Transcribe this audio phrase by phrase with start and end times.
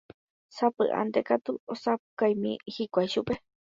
[0.59, 3.35] Sapy'ánte katu osapukáimi hikuái chupe